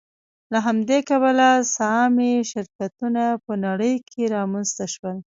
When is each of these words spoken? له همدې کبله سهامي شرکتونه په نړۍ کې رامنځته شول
له 0.51 0.59
همدې 0.67 0.99
کبله 1.09 1.49
سهامي 1.75 2.33
شرکتونه 2.51 3.23
په 3.45 3.53
نړۍ 3.65 3.95
کې 4.09 4.31
رامنځته 4.35 4.85
شول 4.93 5.17